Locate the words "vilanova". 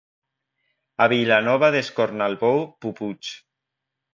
1.13-1.69